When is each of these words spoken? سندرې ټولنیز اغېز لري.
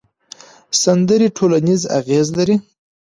سندرې 0.83 1.27
ټولنیز 1.37 1.81
اغېز 1.99 2.27
لري. 2.37 2.55